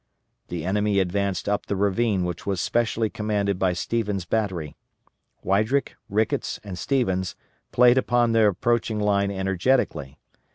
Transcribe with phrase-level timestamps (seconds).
[0.47, 4.75] The enemy advanced up the ravine which was specially commanded by Stevens' battery.
[5.43, 7.35] Weidrick, Ricketts, and Stevens
[7.71, 10.17] played upon the approaching line energetically.